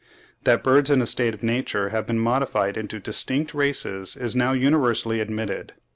That 0.45 0.63
birds 0.63 0.89
in 0.89 0.99
a 0.99 1.05
state 1.05 1.35
of 1.35 1.43
nature 1.43 1.89
have 1.89 2.07
been 2.07 2.17
modified 2.17 2.75
into 2.75 2.99
distinct 2.99 3.53
races 3.53 4.15
is 4.15 4.35
now 4.35 4.51
universally 4.51 5.19
admitted. 5.19 5.73